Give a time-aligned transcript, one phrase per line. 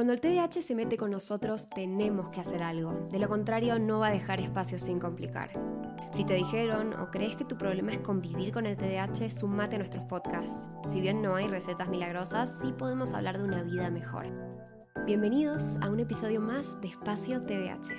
[0.00, 2.90] Cuando el TDAH se mete con nosotros, tenemos que hacer algo.
[3.12, 5.50] De lo contrario, no va a dejar espacio sin complicar.
[6.10, 9.78] Si te dijeron o crees que tu problema es convivir con el TDAH, sumate a
[9.78, 10.70] nuestros podcasts.
[10.90, 14.24] Si bien no hay recetas milagrosas, sí podemos hablar de una vida mejor.
[15.04, 17.92] Bienvenidos a un episodio más de Espacio TDAH.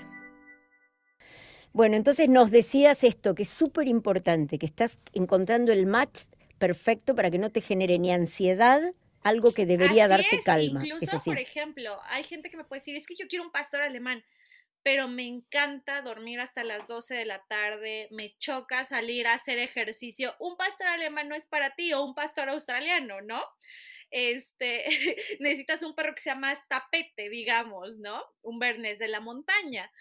[1.71, 6.23] Bueno, entonces nos decías esto, que es súper importante, que estás encontrando el match
[6.57, 8.81] perfecto para que no te genere ni ansiedad
[9.23, 10.81] algo que debería darte calma.
[10.83, 13.81] Incluso, por ejemplo, hay gente que me puede decir, es que yo quiero un pastor
[13.81, 14.23] alemán,
[14.83, 19.59] pero me encanta dormir hasta las 12 de la tarde, me choca salir a hacer
[19.59, 20.35] ejercicio.
[20.39, 23.43] Un pastor alemán no es para ti o un pastor australiano, ¿no?
[24.09, 24.85] Este,
[25.39, 28.23] necesitas un perro que sea más tapete, digamos, ¿no?
[28.41, 29.91] Un bernés de la montaña.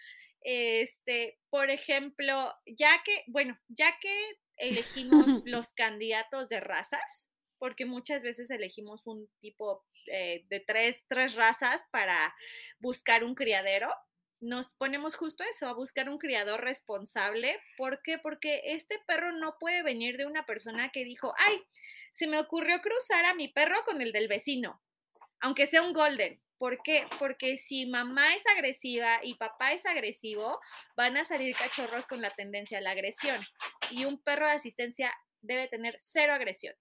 [0.41, 7.30] Este, por ejemplo, ya que, bueno, ya que elegimos los candidatos de razas,
[7.61, 12.35] porque muchas veces elegimos un tipo eh, de tres, tres razas para
[12.79, 13.87] buscar un criadero.
[14.39, 17.55] Nos ponemos justo eso, a buscar un criador responsable.
[17.77, 18.17] ¿Por qué?
[18.17, 21.61] Porque este perro no puede venir de una persona que dijo, ay,
[22.13, 24.81] se me ocurrió cruzar a mi perro con el del vecino,
[25.39, 26.41] aunque sea un golden.
[26.57, 27.05] ¿Por qué?
[27.19, 30.59] Porque si mamá es agresiva y papá es agresivo,
[30.97, 33.39] van a salir cachorros con la tendencia a la agresión.
[33.91, 36.73] Y un perro de asistencia debe tener cero agresión.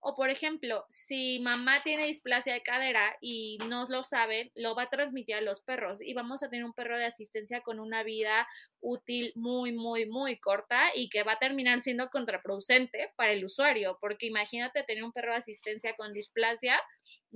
[0.00, 4.84] O por ejemplo, si mamá tiene displasia de cadera y no lo saben, lo va
[4.84, 8.02] a transmitir a los perros y vamos a tener un perro de asistencia con una
[8.02, 8.46] vida
[8.80, 13.98] útil muy, muy, muy corta y que va a terminar siendo contraproducente para el usuario,
[14.00, 16.80] porque imagínate tener un perro de asistencia con displasia,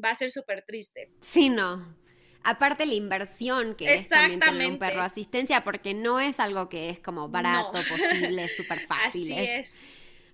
[0.02, 1.10] va a ser súper triste.
[1.20, 1.96] Sí, no.
[2.44, 6.68] Aparte la inversión que es también tener un perro de asistencia, porque no es algo
[6.68, 9.32] que es como barato, posible, súper fácil.
[9.32, 9.74] Así es.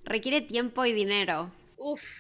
[0.05, 1.53] Requiere tiempo y dinero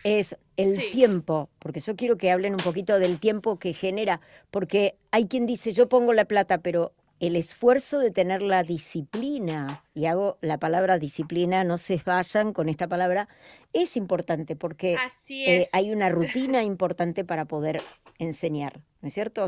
[0.05, 4.97] es el tiempo, porque yo quiero que hablen un poquito del tiempo que genera, porque
[5.11, 10.07] hay quien dice, yo pongo la plata, pero el esfuerzo de tener la disciplina, y
[10.07, 13.29] hago la palabra disciplina, no se vayan con esta palabra,
[13.73, 14.97] es importante porque
[15.29, 17.83] eh, hay una rutina importante para poder
[18.19, 19.47] enseñar, ¿no es cierto?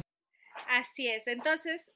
[0.69, 1.93] Así es, entonces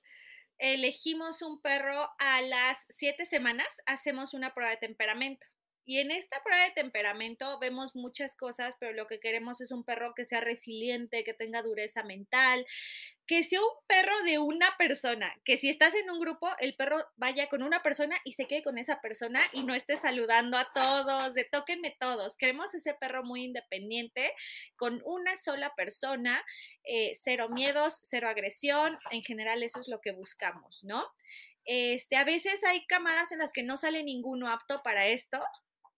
[0.58, 5.46] elegimos un perro a las siete semanas, hacemos una prueba de temperamento.
[5.86, 9.84] Y en esta prueba de temperamento vemos muchas cosas, pero lo que queremos es un
[9.84, 12.66] perro que sea resiliente, que tenga dureza mental,
[13.26, 17.04] que sea un perro de una persona, que si estás en un grupo, el perro
[17.16, 20.70] vaya con una persona y se quede con esa persona y no esté saludando a
[20.72, 22.36] todos, de tóquenme todos.
[22.36, 24.32] Queremos ese perro muy independiente,
[24.76, 26.44] con una sola persona,
[26.84, 31.04] eh, cero miedos, cero agresión, en general eso es lo que buscamos, ¿no?
[31.64, 35.42] Este, a veces hay camadas en las que no sale ninguno apto para esto,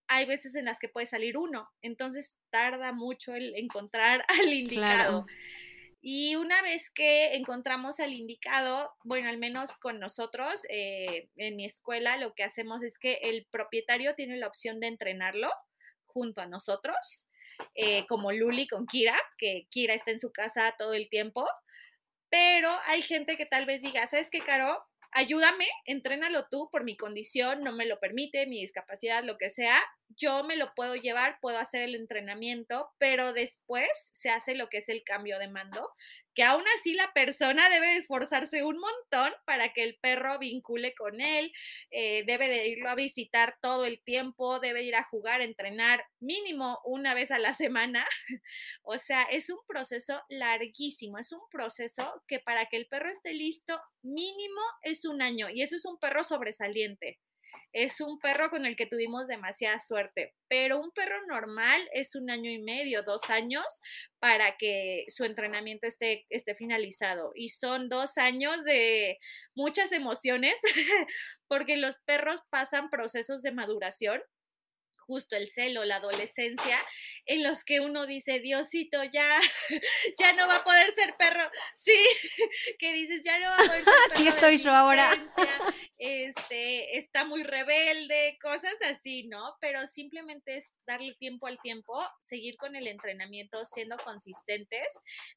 [0.09, 5.27] hay veces en las que puede salir uno, entonces tarda mucho el encontrar al indicado.
[6.09, 11.65] Y una vez que encontramos al indicado, bueno, al menos con nosotros, eh, en mi
[11.65, 15.51] escuela, lo que hacemos es que el propietario tiene la opción de entrenarlo
[16.05, 17.27] junto a nosotros,
[17.75, 21.45] eh, como Luli con Kira, que Kira está en su casa todo el tiempo.
[22.29, 24.85] Pero hay gente que tal vez diga, ¿sabes qué, Caro?
[25.13, 29.79] Ayúdame, entrénalo tú por mi condición, no me lo permite, mi discapacidad, lo que sea,
[30.09, 34.79] yo me lo puedo llevar, puedo hacer el entrenamiento, pero después se hace lo que
[34.79, 35.91] es el cambio de mando,
[36.35, 41.21] que aún así la persona debe esforzarse un montón para que el perro vincule con
[41.21, 41.53] él,
[41.91, 46.79] eh, debe de irlo a visitar todo el tiempo, debe ir a jugar, entrenar mínimo
[46.85, 48.07] una vez a la semana.
[48.83, 53.33] o sea, es un proceso larguísimo, es un proceso que para que el perro esté
[53.33, 57.19] listo, mínimo es un año y eso es un perro sobresaliente
[57.73, 62.31] es un perro con el que tuvimos demasiada suerte, pero un perro normal es un
[62.31, 63.65] año y medio, dos años
[64.19, 67.33] para que su entrenamiento esté, esté finalizado.
[67.35, 69.19] Y son dos años de
[69.55, 70.55] muchas emociones,
[71.49, 74.21] porque los perros pasan procesos de maduración
[75.07, 76.79] justo el celo, la adolescencia,
[77.27, 79.41] en los que uno dice, Diosito, ya,
[80.19, 81.51] ya no va a poder ser perro.
[81.75, 81.99] Sí,
[82.79, 84.17] que dices, ya no va a poder ser perro.
[84.17, 85.13] Sí, estoy yo ahora.
[85.99, 89.57] Este, está muy rebelde, cosas así, ¿no?
[89.61, 94.87] Pero simplemente es darle tiempo al tiempo, seguir con el entrenamiento siendo consistentes,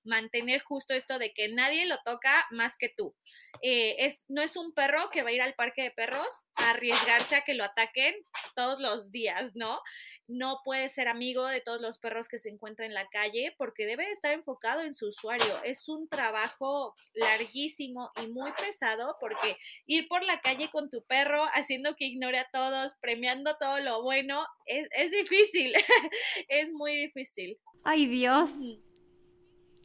[0.03, 3.15] mantener justo esto de que nadie lo toca más que tú.
[3.61, 6.71] Eh, es, no es un perro que va a ir al parque de perros a
[6.71, 8.15] arriesgarse a que lo ataquen
[8.55, 9.81] todos los días, ¿no?
[10.29, 13.87] No puede ser amigo de todos los perros que se encuentran en la calle porque
[13.87, 15.61] debe estar enfocado en su usuario.
[15.63, 21.43] Es un trabajo larguísimo y muy pesado porque ir por la calle con tu perro
[21.53, 25.73] haciendo que ignore a todos, premiando todo lo bueno, es, es difícil,
[26.47, 27.59] es muy difícil.
[27.83, 28.51] Ay Dios.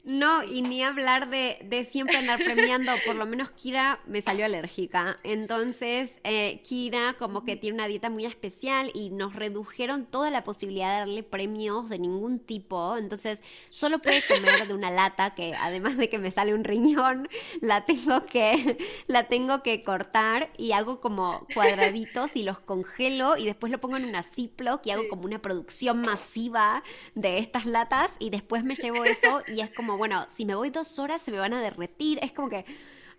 [0.04, 5.18] No, y ni hablar de, siempre andar premiando, por lo menos Kira me salió alérgica.
[5.22, 10.44] Entonces, eh, Kira como que tiene una dieta muy especial y nos redujeron toda la
[10.44, 12.98] posibilidad de darle premios de ningún tipo.
[12.98, 17.30] Entonces, solo puede comer de una lata que además de que me sale un riñón,
[17.62, 18.76] la tengo que,
[19.06, 23.96] la tengo que cortar y hago como cuadraditos y los congelo y después lo pongo
[23.96, 26.82] en una Ziploc y hago como una producción masiva
[27.14, 30.70] de estas latas y después me llevo eso y es como bueno, si me voy
[30.70, 32.18] dos horas se me van a derretir.
[32.22, 32.64] Es como que,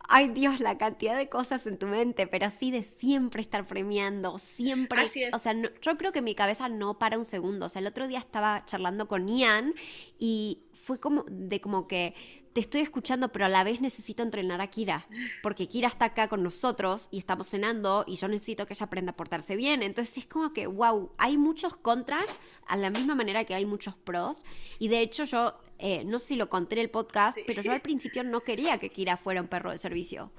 [0.08, 4.38] ay Dios, la cantidad de cosas en tu mente, pero sí de siempre estar premiando,
[4.38, 5.02] siempre.
[5.02, 5.34] Así es.
[5.34, 7.68] O sea, yo creo que mi cabeza no para un segundo.
[7.68, 9.74] O sea, el otro día estaba charlando con Ian
[10.20, 12.14] y fue como de como que
[12.56, 15.06] te estoy escuchando, pero a la vez necesito entrenar a Kira,
[15.44, 19.12] porque Kira está acá con nosotros y estamos cenando y yo necesito que ella aprenda
[19.12, 19.84] a portarse bien.
[19.84, 22.26] Entonces es como que, wow, hay muchos contras
[22.66, 24.46] a la misma manera que hay muchos pros.
[24.80, 27.74] Y de hecho yo, eh, no sé si lo conté en el podcast, pero yo
[27.74, 30.32] al principio no quería que Kira fuera un perro de servicio.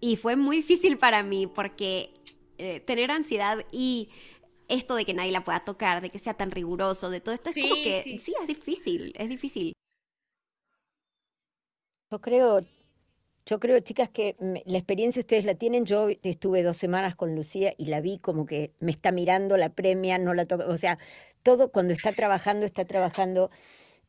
[0.00, 2.14] Y fue muy difícil para mí porque
[2.56, 4.08] eh, tener ansiedad y
[4.68, 7.50] esto de que nadie la pueda tocar, de que sea tan riguroso, de todo esto,
[7.50, 8.16] es como que sí.
[8.16, 9.74] sí, es difícil, es difícil.
[12.10, 12.60] Yo creo,
[13.44, 14.34] yo creo, chicas, que
[14.64, 15.84] la experiencia ustedes la tienen.
[15.84, 19.68] Yo estuve dos semanas con Lucía y la vi como que me está mirando, la
[19.70, 20.66] premia, no la toca.
[20.68, 20.98] O sea,
[21.42, 23.50] todo cuando está trabajando, está trabajando.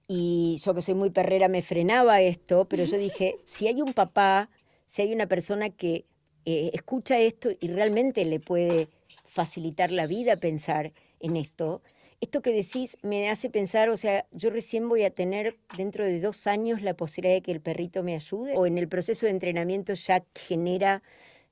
[0.07, 3.93] Y yo que soy muy perrera me frenaba esto, pero yo dije, si hay un
[3.93, 4.49] papá,
[4.87, 6.05] si hay una persona que
[6.45, 8.87] eh, escucha esto y realmente le puede
[9.25, 11.81] facilitar la vida pensar en esto,
[12.21, 16.19] esto que decís me hace pensar, o sea, yo recién voy a tener dentro de
[16.19, 19.31] dos años la posibilidad de que el perrito me ayude, o en el proceso de
[19.31, 21.01] entrenamiento ya genera,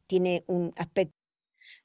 [0.08, 1.14] tiene un aspecto.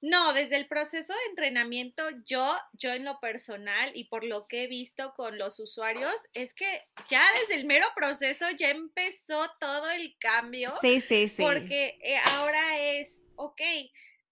[0.01, 4.65] No, desde el proceso de entrenamiento, yo, yo en lo personal y por lo que
[4.65, 6.67] he visto con los usuarios, es que
[7.09, 10.73] ya desde el mero proceso ya empezó todo el cambio.
[10.81, 11.43] Sí, sí, sí.
[11.43, 13.61] Porque eh, ahora es, ok,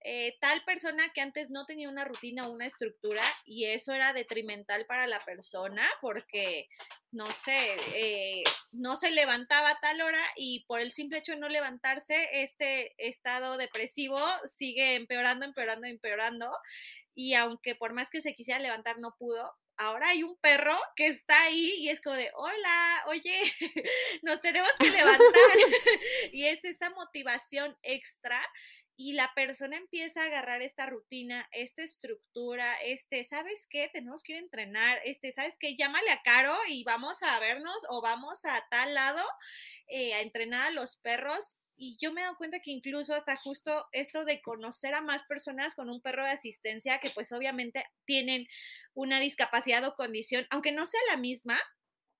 [0.02, 4.12] eh, tal persona que antes no tenía una rutina o una estructura y eso era
[4.14, 6.68] detrimental para la persona porque,
[7.12, 11.38] no sé, eh, no se levantaba a tal hora y por el simple hecho de
[11.38, 14.18] no levantarse, este estado depresivo
[14.50, 16.50] sigue empeorando, empeorando, empeorando.
[17.14, 21.06] Y aunque por más que se quisiera levantar no pudo, ahora hay un perro que
[21.06, 23.36] está ahí y es como de, hola, oye,
[24.22, 25.20] nos tenemos que levantar.
[26.32, 28.40] y es esa motivación extra
[29.00, 33.88] y la persona empieza a agarrar esta rutina, esta estructura, este, ¿sabes qué?
[33.90, 35.74] Tenemos que ir a entrenar, este, ¿sabes qué?
[35.74, 39.22] Llámale a Caro y vamos a vernos o vamos a tal lado
[39.88, 41.56] eh, a entrenar a los perros.
[41.78, 45.22] Y yo me he dado cuenta que incluso hasta justo esto de conocer a más
[45.22, 48.48] personas con un perro de asistencia que pues obviamente tienen
[48.92, 51.58] una discapacidad o condición, aunque no sea la misma,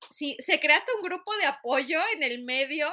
[0.09, 2.91] si se crea hasta un grupo de apoyo en el medio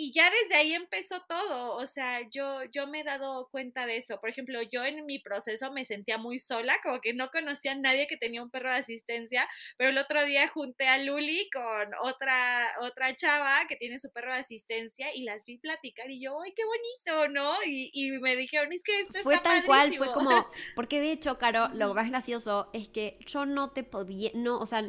[0.00, 3.96] y ya desde ahí empezó todo, o sea, yo, yo me he dado cuenta de
[3.96, 4.20] eso.
[4.20, 7.74] Por ejemplo, yo en mi proceso me sentía muy sola, como que no conocía a
[7.74, 11.90] nadie que tenía un perro de asistencia, pero el otro día junté a Luli con
[12.00, 16.40] otra, otra chava que tiene su perro de asistencia y las vi platicar y yo,
[16.42, 17.32] ¡ay, qué bonito!
[17.32, 17.56] ¿no?
[17.66, 20.46] Y, y me dijeron, es que esto fue está tal cual, fue como,
[20.76, 24.66] porque de hecho, Caro, lo más gracioso es que yo no te podía, no, o
[24.66, 24.88] sea,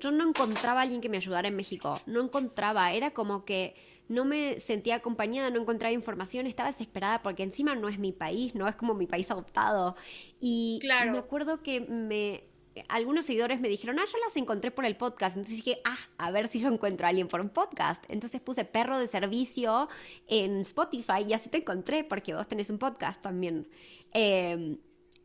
[0.00, 3.89] yo no encontraba a alguien que me ayudara en México, no encontraba, era como que
[4.10, 8.56] no me sentía acompañada, no encontraba información, estaba desesperada porque encima no es mi país,
[8.56, 9.94] no es como mi país adoptado.
[10.40, 10.80] Y
[11.12, 12.50] me acuerdo que me
[12.88, 15.36] algunos seguidores me dijeron, ah, yo las encontré por el podcast.
[15.36, 18.04] Entonces dije, ah, a ver si yo encuentro a alguien por un podcast.
[18.08, 19.88] Entonces puse perro de servicio
[20.26, 23.68] en Spotify y así te encontré porque vos tenés un podcast también.
[24.12, 24.78] Em,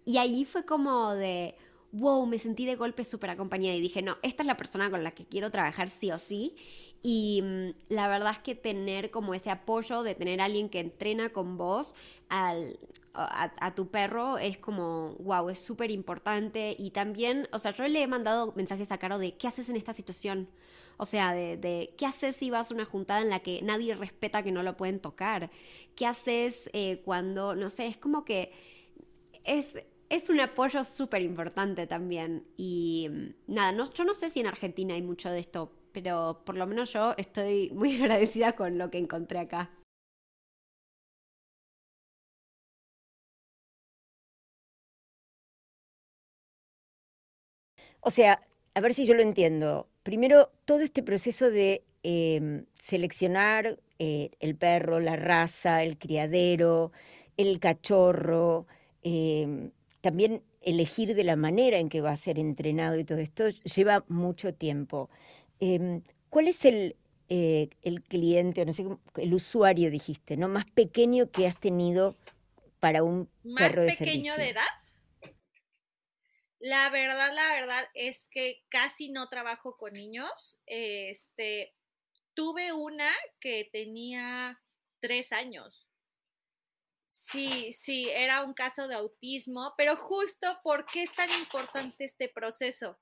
[0.05, 1.55] y ahí fue como de,
[1.91, 5.03] wow, me sentí de golpe súper acompañada y dije, no, esta es la persona con
[5.03, 6.55] la que quiero trabajar sí o sí.
[7.07, 10.79] Y mm, la verdad es que tener como ese apoyo de tener a alguien que
[10.79, 11.93] entrena con vos
[12.29, 12.79] al,
[13.13, 16.75] a, tu perro es como, wow, es súper importante.
[16.79, 19.75] Y también, o sea, yo le he mandado mensajes a Caro de qué haces en
[19.75, 20.49] esta situación.
[20.97, 23.93] O sea, de, de, qué haces si vas a una juntada en la que nadie
[23.93, 25.51] respeta que no lo pueden tocar.
[25.95, 28.51] ¿Qué haces eh, cuando, no sé, es como que
[29.43, 29.77] es,
[30.09, 32.47] es un apoyo súper importante también.
[32.57, 36.41] Y mm, nada, no, yo no sé si en Argentina hay mucho de esto, pero
[36.45, 39.71] por lo menos yo estoy muy agradecida con lo que encontré acá.
[48.01, 48.41] O sea,
[48.73, 49.87] a ver si yo lo entiendo.
[50.03, 56.91] Primero, todo este proceso de em, seleccionar eh, el perro, la raza, el criadero,
[57.37, 58.67] el cachorro,
[59.03, 59.71] em,
[60.01, 64.03] también elegir de la manera en que va a ser entrenado y todo esto lleva
[64.09, 65.09] mucho tiempo.
[65.59, 66.95] Em, ¿Cuál es el,
[67.29, 68.85] eh, el cliente, no sé,
[69.15, 70.47] el usuario dijiste, ¿no?
[70.47, 72.15] Más pequeño que has tenido
[72.79, 74.67] para un perro de pequeño de edad?
[76.59, 80.59] La verdad, la verdad es que casi no trabajo con niños.
[80.65, 81.75] Este,
[82.33, 83.09] tuve una
[83.39, 84.61] que tenía
[84.99, 85.87] tres años.
[87.07, 92.29] Sí, sí, era un caso de autismo, pero justo ¿por qué es tan importante este
[92.29, 92.99] proceso?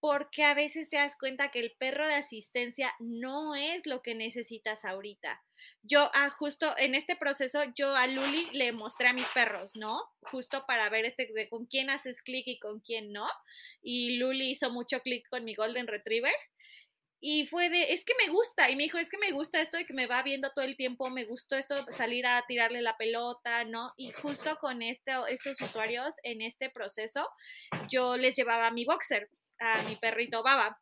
[0.00, 4.14] Porque a veces te das cuenta que el perro de asistencia no es lo que
[4.14, 5.42] necesitas ahorita.
[5.82, 10.02] Yo, ah, justo en este proceso, yo a Luli le mostré a mis perros, ¿no?
[10.22, 13.26] Justo para ver este, de con quién haces clic y con quién no.
[13.82, 16.34] Y Luli hizo mucho clic con mi Golden Retriever.
[17.20, 18.70] Y fue de, es que me gusta.
[18.70, 20.76] Y me dijo, es que me gusta esto y que me va viendo todo el
[20.76, 21.08] tiempo.
[21.10, 23.92] Me gustó esto, salir a tirarle la pelota, ¿no?
[23.96, 27.28] Y justo con este, estos usuarios en este proceso,
[27.88, 30.80] yo les llevaba mi boxer, a mi perrito Baba.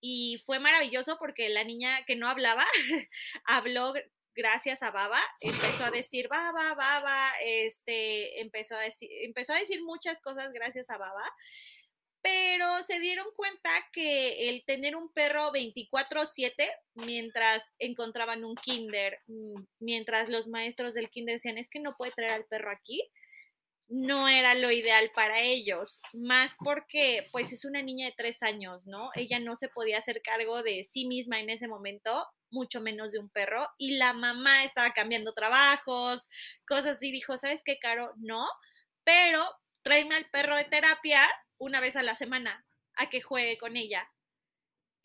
[0.00, 2.66] Y fue maravilloso porque la niña que no hablaba
[3.44, 3.94] habló
[4.34, 9.82] gracias a Baba, empezó a decir Baba, Baba, este, empezó a decir, empezó a decir
[9.82, 11.24] muchas cosas gracias a Baba,
[12.22, 19.64] pero se dieron cuenta que el tener un perro 24/7 mientras encontraban un kinder, mm,
[19.80, 23.02] mientras los maestros del kinder decían, es que no puede traer al perro aquí,
[23.92, 28.86] no era lo ideal para ellos, más porque pues es una niña de tres años,
[28.86, 29.10] ¿no?
[29.14, 33.18] Ella no se podía hacer cargo de sí misma en ese momento, mucho menos de
[33.18, 36.26] un perro, y la mamá estaba cambiando trabajos,
[36.66, 38.14] cosas así, dijo, ¿sabes qué, Caro?
[38.16, 38.48] No,
[39.04, 39.46] pero
[39.82, 41.20] tráeme al perro de terapia
[41.58, 44.10] una vez a la semana a que juegue con ella.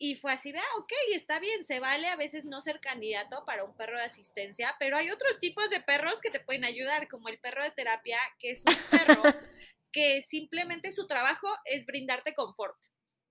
[0.00, 3.44] Y fue así de, ah, ok, está bien, se vale a veces no ser candidato
[3.44, 7.08] para un perro de asistencia, pero hay otros tipos de perros que te pueden ayudar,
[7.08, 9.22] como el perro de terapia, que es un perro
[9.92, 12.76] que simplemente su trabajo es brindarte confort.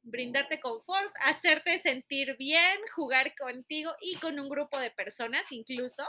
[0.04, 6.06] Brindarte confort, hacerte sentir bien, jugar contigo y con un grupo de personas, incluso,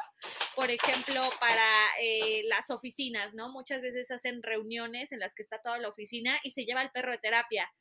[0.57, 1.69] por ejemplo, para
[2.01, 3.49] eh, las oficinas, ¿no?
[3.49, 6.91] Muchas veces hacen reuniones en las que está toda la oficina y se lleva el
[6.91, 7.73] perro de terapia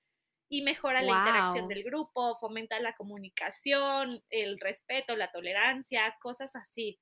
[0.49, 6.99] y mejora la interacción del grupo, fomenta la comunicación, el respeto, la tolerancia, cosas así.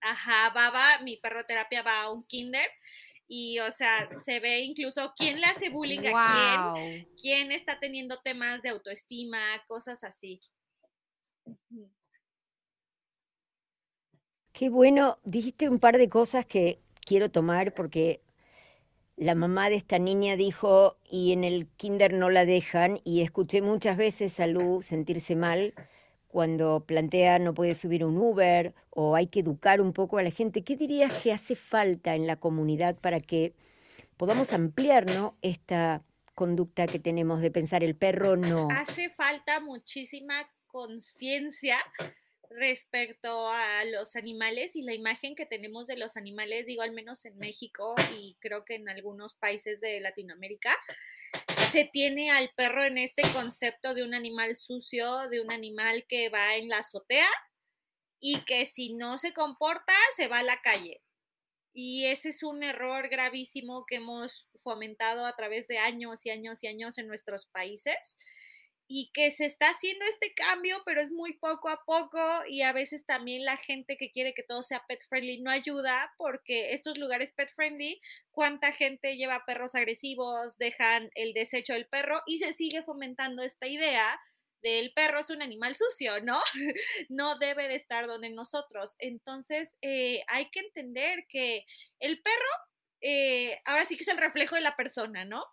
[0.00, 2.68] Ajá, Baba, mi perroterapia va a un kinder
[3.28, 8.18] y, o sea, se ve incluso quién le hace bullying a quién, quién está teniendo
[8.20, 10.40] temas de autoestima, cosas así.
[14.52, 18.20] Qué bueno, dijiste un par de cosas que quiero tomar porque
[19.20, 23.60] la mamá de esta niña dijo, y en el kinder no la dejan, y escuché
[23.60, 25.74] muchas veces a Lu sentirse mal
[26.26, 30.30] cuando plantea no puede subir un Uber o hay que educar un poco a la
[30.30, 30.64] gente.
[30.64, 33.52] ¿Qué dirías que hace falta en la comunidad para que
[34.16, 35.04] podamos ampliar
[35.42, 36.02] esta
[36.34, 38.68] conducta que tenemos de pensar el perro no?
[38.70, 41.76] Hace falta muchísima conciencia
[42.50, 47.24] respecto a los animales y la imagen que tenemos de los animales, digo al menos
[47.24, 50.76] en México y creo que en algunos países de Latinoamérica,
[51.70, 56.28] se tiene al perro en este concepto de un animal sucio, de un animal que
[56.28, 57.28] va en la azotea
[58.18, 61.00] y que si no se comporta se va a la calle.
[61.72, 66.64] Y ese es un error gravísimo que hemos fomentado a través de años y años
[66.64, 68.16] y años en nuestros países
[68.92, 72.18] y que se está haciendo este cambio, pero es muy poco a poco
[72.48, 76.12] y a veces también la gente que quiere que todo sea pet friendly no ayuda
[76.18, 78.00] porque estos lugares pet friendly,
[78.32, 83.68] cuánta gente lleva perros agresivos, dejan el desecho del perro y se sigue fomentando esta
[83.68, 84.20] idea
[84.60, 86.40] del perro es un animal sucio, ¿no?
[87.08, 88.96] no debe de estar donde nosotros.
[88.98, 91.64] Entonces, eh, hay que entender que
[92.00, 92.34] el perro,
[93.02, 95.44] eh, ahora sí que es el reflejo de la persona, ¿no?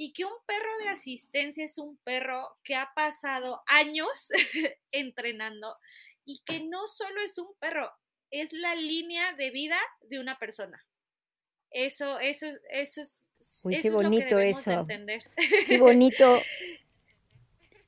[0.00, 4.08] Y que un perro de asistencia es un perro que ha pasado años
[4.92, 5.76] entrenando
[6.24, 7.90] y que no solo es un perro,
[8.30, 10.86] es la línea de vida de una persona.
[11.70, 13.28] Eso, eso, eso es,
[13.64, 14.70] Uy, qué bonito eso.
[14.70, 15.24] Entender.
[15.66, 16.40] Qué bonito.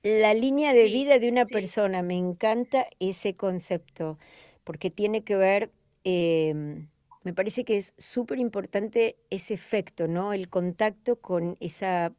[0.02, 4.18] La línea de vida de una persona, me encanta ese concepto,
[4.64, 5.70] porque tiene que ver
[6.02, 6.88] em,
[7.24, 10.32] me parece que es súper importante ese efecto, ¿no?
[10.32, 12.12] El contacto con esa,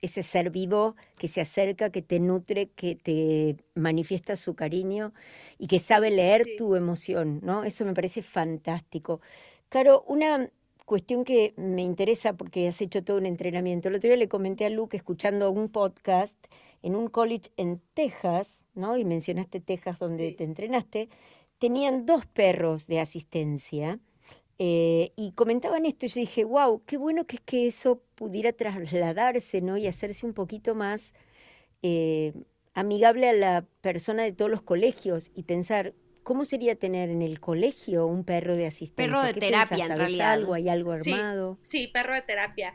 [0.00, 5.12] ese ser vivo que se acerca, que te nutre, que te manifiesta su cariño
[5.58, 7.64] y que sabe leer tu emoción, ¿no?
[7.64, 9.20] Eso me parece fantástico.
[9.68, 10.50] Caro, una
[10.86, 13.88] cuestión que me interesa porque has hecho todo un entrenamiento.
[13.88, 16.34] El otro día le comenté a Luke escuchando un podcast
[16.82, 18.96] en un college en Texas, ¿no?
[18.96, 21.08] Y mencionaste Texas donde te entrenaste
[21.60, 24.00] tenían dos perros de asistencia
[24.58, 28.52] eh, y comentaban esto y yo dije, wow, qué bueno que es que eso pudiera
[28.52, 29.76] trasladarse ¿no?
[29.76, 31.14] y hacerse un poquito más
[31.82, 32.32] eh,
[32.74, 37.40] amigable a la persona de todos los colegios y pensar, ¿cómo sería tener en el
[37.40, 39.12] colegio un perro de asistencia?
[39.12, 40.32] Perro de terapia, en realidad.
[40.32, 40.54] algo?
[40.54, 41.58] ¿Hay algo armado?
[41.60, 42.72] Sí, perro de terapia.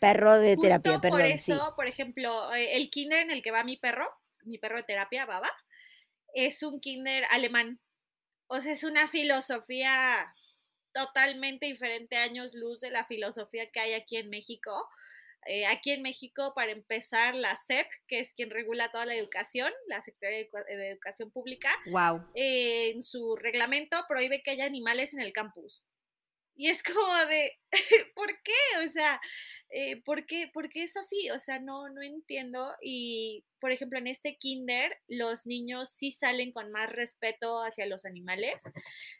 [0.00, 1.20] Perro de terapia, perdón.
[1.20, 4.08] Por eso, por ejemplo, eh, el kinder en el que va mi perro,
[4.42, 5.50] mi perro de terapia, Baba,
[6.34, 7.80] es un kinder alemán.
[8.46, 10.34] O sea, es una filosofía
[10.92, 14.88] totalmente diferente, años luz de la filosofía que hay aquí en México.
[15.46, 19.70] Eh, aquí en México, para empezar, la SEP, que es quien regula toda la educación,
[19.88, 22.26] la Secretaría de, Educación Pública, wow.
[22.34, 25.84] Eh, en su reglamento prohíbe que haya animales en el campus.
[26.56, 27.58] Y es como de,
[28.14, 28.86] ¿por qué?
[28.86, 29.20] O sea,
[29.76, 31.30] eh, ¿por, qué, es así?
[31.30, 32.72] O sea, no, no entiendo.
[32.80, 38.04] Y, por ejemplo, en este kinder, los niños sí salen con más respeto hacia los
[38.04, 38.62] animales.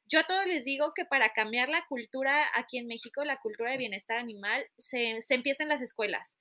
[0.07, 3.73] Yo a todos les digo que para cambiar la cultura aquí en México, la cultura
[3.73, 6.39] de bienestar animal, se, se empieza en las escuelas.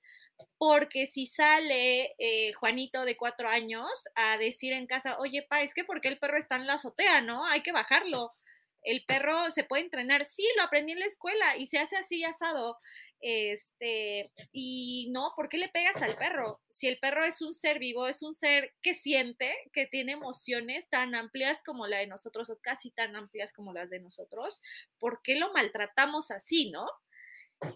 [0.58, 5.74] Porque si sale eh, Juanito de cuatro años a decir en casa, oye, pa, es
[5.74, 7.44] que porque el perro está en la azotea, ¿no?
[7.46, 8.30] Hay que bajarlo
[8.84, 12.22] el perro se puede entrenar, sí, lo aprendí en la escuela y se hace así
[12.22, 12.78] asado.
[13.26, 16.60] Este, y no, ¿por qué le pegas al perro?
[16.68, 20.90] Si el perro es un ser vivo, es un ser que siente, que tiene emociones
[20.90, 24.60] tan amplias como la de nosotros o casi tan amplias como las de nosotros,
[24.98, 26.86] ¿por qué lo maltratamos así, no?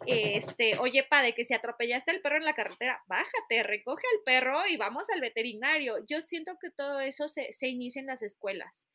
[0.04, 4.66] Este, oye, padre, que si atropellaste al perro en la carretera, bájate, recoge al perro
[4.66, 6.04] y vamos al veterinario.
[6.06, 8.86] Yo siento que todo eso se, se inicia en las escuelas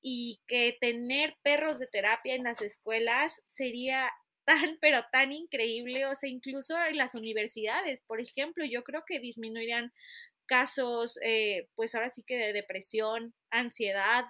[0.00, 4.10] y que tener perros de terapia en las escuelas sería
[4.44, 9.20] tan, pero tan increíble, o sea, incluso en las universidades, por ejemplo, yo creo que
[9.20, 9.92] disminuirían
[10.46, 14.24] casos, eh, pues ahora sí que de depresión, ansiedad,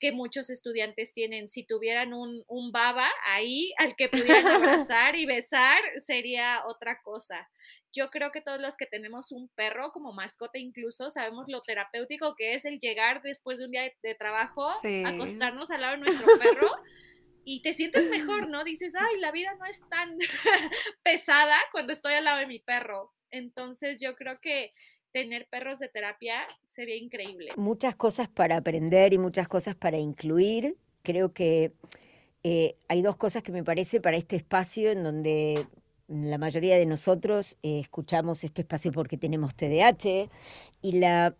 [0.00, 1.48] que muchos estudiantes tienen.
[1.48, 4.46] Si tuvieran un, un baba ahí al que pudieran
[4.86, 7.48] abrazar y besar, sería otra cosa.
[7.92, 12.34] Yo creo que todos los que tenemos un perro como mascota incluso sabemos lo terapéutico
[12.36, 14.68] que es el llegar después de un día de, trabajo,
[15.04, 16.70] acostarnos al lado de nuestro perro
[17.48, 18.62] y te sientes mejor, ¿no?
[18.62, 20.18] Dices, ay, la vida no es tan
[21.02, 23.14] pesada cuando estoy al lado de mi perro.
[23.30, 24.72] Entonces yo creo que
[25.12, 27.52] tener perros de terapia sería increíble.
[27.56, 30.76] Muchas cosas para aprender y muchas cosas para incluir.
[31.02, 31.72] Creo que
[32.42, 35.66] eh, hay dos cosas que me parece para este espacio en donde
[36.06, 40.28] la mayoría de nosotros eh, escuchamos este espacio porque tenemos TDAH
[40.82, 41.34] y la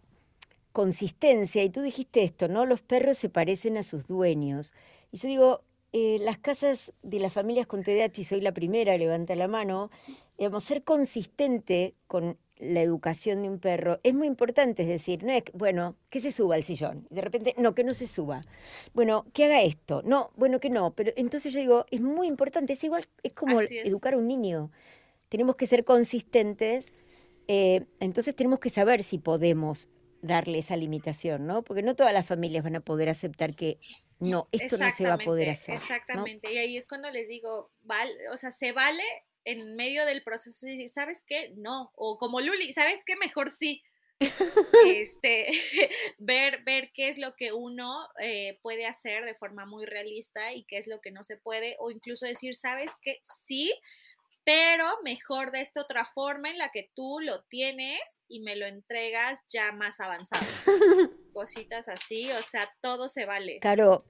[0.73, 2.65] consistencia, y tú dijiste esto, ¿no?
[2.65, 4.73] Los perros se parecen a sus dueños.
[5.11, 8.97] Y yo digo, eh, las casas de las familias con TDAH, y soy la primera,
[8.97, 9.91] levanta la mano,
[10.37, 15.33] digamos, ser consistente con la educación de un perro es muy importante, es decir, no
[15.33, 18.45] es, bueno, que se suba al sillón, de repente, no, que no se suba,
[18.95, 22.73] bueno, que haga esto, no, bueno, que no, pero entonces yo digo, es muy importante,
[22.73, 24.71] es igual, es como educar a un niño,
[25.29, 26.89] tenemos que ser consistentes,
[27.47, 29.89] eh, entonces tenemos que saber si podemos
[30.21, 31.63] darle esa limitación, ¿no?
[31.63, 33.79] Porque no todas las familias van a poder aceptar que
[34.21, 35.77] no, esto no se va a poder hacer.
[35.77, 39.05] Exactamente, y ahí es cuando les digo, vale, o sea, se vale
[39.45, 41.53] en medio del proceso y ¿sabes qué?
[41.57, 41.91] No.
[41.95, 43.17] O como Luli, ¿sabes qué?
[43.17, 43.83] Mejor sí.
[44.87, 45.49] este,
[46.19, 50.65] ver, ver qué es lo que uno eh, puede hacer de forma muy realista y
[50.65, 53.21] qué es lo que no se puede, o incluso decir, ¿sabes qué?
[53.23, 53.73] Sí,
[54.45, 58.67] pero mejor de esta otra forma en la que tú lo tienes y me lo
[58.67, 60.47] entregas ya más avanzado.
[61.39, 63.61] Cositas así, o sea, todo se vale.
[63.61, 64.05] Claro,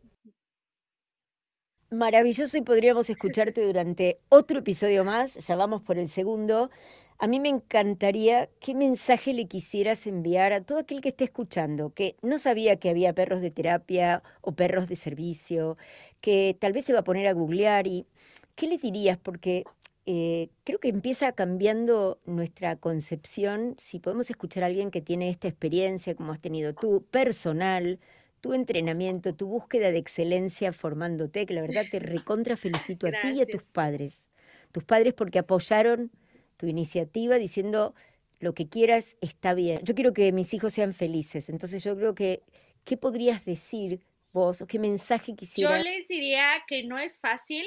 [1.90, 6.70] Maravilloso y podríamos escucharte durante otro episodio más, ya vamos por el segundo.
[7.18, 11.92] A mí me encantaría qué mensaje le quisieras enviar a todo aquel que esté escuchando,
[11.92, 15.76] que no sabía que había perros de terapia o perros de servicio,
[16.22, 18.06] que tal vez se va a poner a googlear y
[18.54, 19.18] ¿qué le dirías?
[19.18, 19.64] Porque
[20.10, 25.48] eh, creo que empieza cambiando nuestra concepción si podemos escuchar a alguien que tiene esta
[25.48, 28.00] experiencia como has tenido tú, personal,
[28.40, 33.32] tu entrenamiento, tu búsqueda de excelencia formándote, que la verdad te recontra felicito a ti
[33.34, 34.24] y a tus padres.
[34.72, 36.10] Tus padres porque apoyaron
[36.56, 37.94] tu iniciativa diciendo
[38.40, 39.80] lo que quieras está bien.
[39.82, 42.44] Yo quiero que mis hijos sean felices, entonces yo creo que,
[42.86, 44.00] ¿qué podrías decir
[44.32, 45.84] vos o qué mensaje quisieras?
[45.84, 47.66] Yo les diría que no es fácil,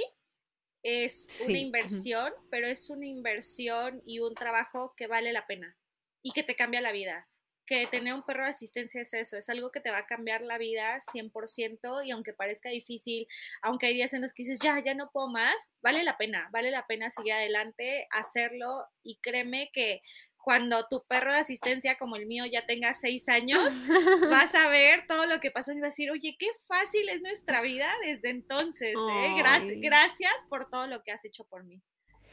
[0.83, 5.77] es una inversión, pero es una inversión y un trabajo que vale la pena
[6.21, 7.30] y que te cambia la vida
[7.65, 10.41] que tener un perro de asistencia es eso, es algo que te va a cambiar
[10.41, 13.27] la vida 100% y aunque parezca difícil,
[13.61, 16.49] aunque hay días en los que dices, ya, ya no puedo más, vale la pena,
[16.51, 20.01] vale la pena seguir adelante, hacerlo y créeme que
[20.43, 23.63] cuando tu perro de asistencia como el mío ya tenga seis años,
[24.29, 27.21] vas a ver todo lo que pasó y vas a decir, oye, qué fácil es
[27.21, 28.95] nuestra vida desde entonces.
[28.95, 29.79] ¿eh?
[29.81, 31.81] gracias por todo lo que has hecho por mí.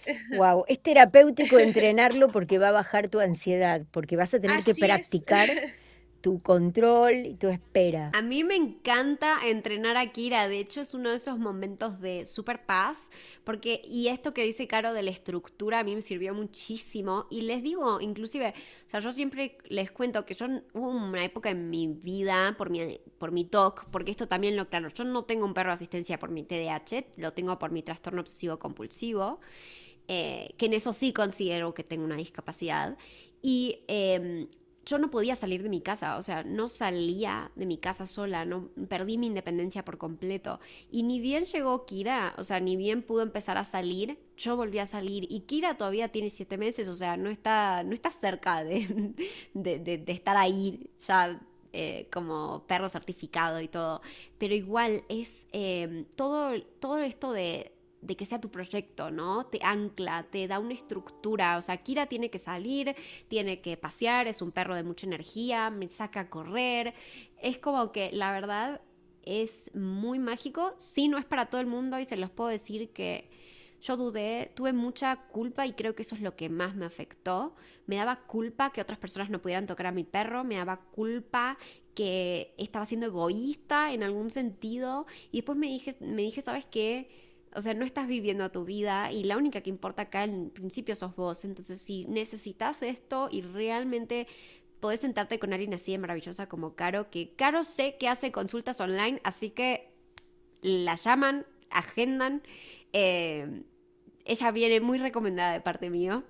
[0.37, 4.75] Wow, es terapéutico entrenarlo porque va a bajar tu ansiedad, porque vas a tener que
[4.75, 5.49] practicar
[6.21, 8.11] tu control y tu espera.
[8.15, 12.27] A mí me encanta entrenar a Kira, de hecho es uno de esos momentos de
[12.27, 13.11] super paz,
[13.45, 17.43] porque y esto que dice Caro de la estructura a mí me sirvió muchísimo y
[17.43, 18.55] les digo, inclusive,
[18.87, 22.71] o sea, yo siempre les cuento que yo hubo una época en mi vida por
[22.71, 25.75] mi por mi TOC, porque esto también lo claro, yo no tengo un perro de
[25.75, 29.41] asistencia por mi TDAH, lo tengo por mi trastorno obsesivo compulsivo.
[30.09, 32.97] Eh, que en eso sí considero que tengo una discapacidad.
[33.42, 34.49] Y em,
[34.87, 38.47] yo no podía salir de mi casa, o sea, no salía de mi casa sola,
[38.47, 40.61] no perdí mi independencia por completo.
[40.90, 44.79] Y ni bien llegó Kira, o sea, ni bien pudo empezar a salir, yo volví
[44.79, 45.27] a salir.
[45.31, 49.14] Y Kira todavía tiene siete meses, o sea, no está, no está cerca de,
[49.55, 51.38] de, estar ahí ya
[51.75, 54.01] eh, como perro certificado y todo.
[54.38, 59.47] Pero igual es em, todo, todo esto de de que sea tu proyecto, ¿no?
[59.47, 61.57] Te ancla, te da una estructura.
[61.59, 62.95] O sea, Kira tiene que salir,
[63.29, 66.95] tiene que pasear, es un perro de mucha energía, me saca a correr.
[67.41, 68.81] Es como que la verdad
[69.23, 70.75] es muy mágico.
[70.79, 73.29] Sí, no es para todo el mundo y se los puedo decir que
[73.81, 77.55] yo dudé, tuve mucha culpa y creo que eso es lo que más me afectó.
[77.87, 81.59] Me daba culpa que otras personas no pudieran tocar a mi perro, me daba culpa
[81.95, 87.28] que estaba siendo egoísta en algún sentido y después me dije, me dije, ¿sabes qué?
[87.55, 90.95] O sea, no estás viviendo tu vida y la única que importa acá en principio
[90.97, 91.45] sos vos.
[91.45, 94.27] Entonces, si necesitas esto y realmente
[94.81, 98.81] podés sentarte con alguien así de maravillosa como Caro, que Caro sé que hace consultas
[98.81, 99.93] online, así que
[100.61, 102.43] la llaman, agendan.
[102.93, 103.63] Eh,
[104.25, 106.25] ella viene muy recomendada de parte mío.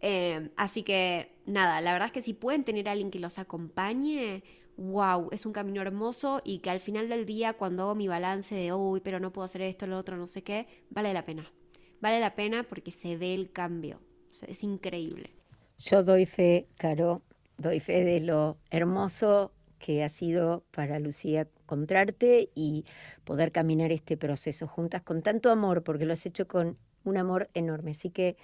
[0.00, 3.38] Eh, así que nada, la verdad es que si pueden tener a alguien que los
[3.38, 4.42] acompañe,
[4.76, 8.54] wow, es un camino hermoso y que al final del día, cuando hago mi balance
[8.54, 11.52] de, uy, pero no puedo hacer esto, lo otro, no sé qué, vale la pena.
[12.00, 14.00] Vale la pena porque se ve el cambio.
[14.46, 15.30] es increíble.
[15.78, 17.22] Yo doy fe, Caro,
[17.58, 22.84] doy fe de lo hermoso que ha sido para Lucía encontrarte y
[23.24, 27.50] poder caminar este proceso juntas con tanto amor, porque lo has hecho con un amor
[27.54, 27.92] enorme.
[27.92, 28.36] Así que,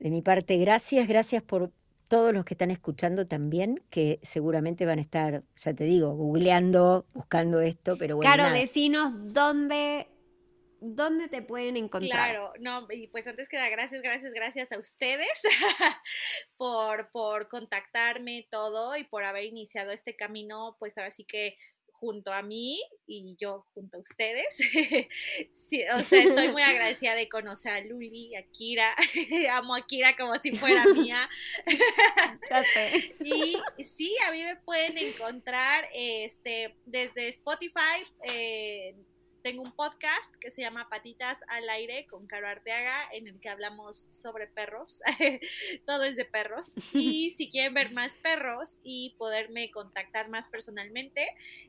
[0.00, 1.70] de mi parte, gracias, gracias por
[2.08, 7.06] todos los que están escuchando también, que seguramente van a estar, ya te digo, googleando,
[7.14, 8.32] buscando esto, pero bueno.
[8.32, 10.08] Claro, decinos dónde,
[10.80, 12.30] dónde te pueden encontrar.
[12.30, 15.28] Claro, no, y pues antes que nada, gracias, gracias, gracias a ustedes
[16.56, 21.54] por, por contactarme todo y por haber iniciado este camino, pues ahora sí que
[21.94, 24.58] junto a mí y yo junto a ustedes.
[25.94, 28.94] o sea, estoy muy agradecida de conocer a Luli, a Kira.
[29.52, 31.28] Amo a Kira como si fuera mía.
[32.50, 33.14] ya sé.
[33.24, 38.04] Y sí, a mí me pueden encontrar este, desde Spotify.
[38.24, 38.94] Eh,
[39.44, 43.50] tengo un podcast que se llama Patitas al Aire con Caro Arteaga, en el que
[43.50, 45.02] hablamos sobre perros.
[45.86, 46.72] Todo es de perros.
[46.94, 51.28] Y si quieren ver más perros y poderme contactar más personalmente,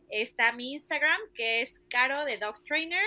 [0.10, 3.04] está mi Instagram, que es Caro de Dog Trainer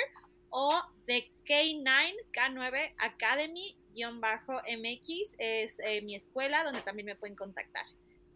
[0.50, 5.34] o de K9, K9 Academy-MX.
[5.38, 7.86] Es eh, mi escuela donde también me pueden contactar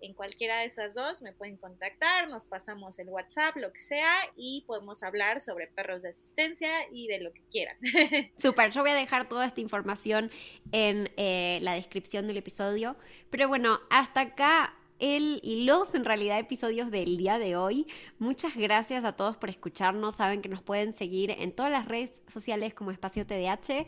[0.03, 4.12] en cualquiera de esas dos me pueden contactar, nos pasamos el WhatsApp, lo que sea,
[4.37, 7.77] y podemos hablar sobre perros de asistencia y de lo que quieran.
[8.37, 10.31] Súper, yo voy a dejar toda esta información
[10.73, 12.97] en eh, la descripción del episodio.
[13.31, 17.88] Pero bueno, hasta acá el y los en realidad episodios del día de hoy.
[18.21, 20.15] Muchas gracias a todos por escucharnos.
[20.15, 23.85] Saben que nos pueden seguir en todas las redes sociales como Espacio TDH.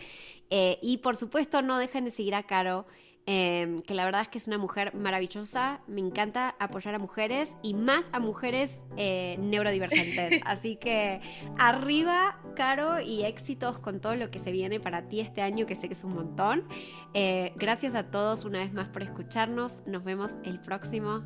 [0.51, 2.87] Eh, y por supuesto, no dejen de seguir a Caro
[3.27, 7.57] Em, que la verdad es que es una mujer maravillosa, me encanta apoyar a mujeres
[7.63, 10.43] y más a mujeres eh, neurodivergentes.
[10.45, 11.23] Así que
[11.57, 15.75] arriba, Caro, y éxitos con todo lo que se viene para ti este año, que
[15.75, 16.69] sé que es un montón.
[17.15, 21.23] Eh, gracias a todos una vez más por escucharnos, nos vemos el próximo.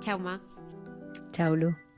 [0.00, 0.40] Chau, Ma.
[1.32, 1.91] Chau, Lu.